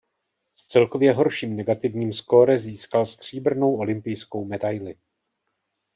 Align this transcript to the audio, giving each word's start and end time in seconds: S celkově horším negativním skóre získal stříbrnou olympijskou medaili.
S 0.55 0.65
celkově 0.67 1.13
horším 1.13 1.55
negativním 1.55 2.13
skóre 2.13 2.57
získal 2.57 3.05
stříbrnou 3.05 3.75
olympijskou 3.75 4.45
medaili. 4.45 4.95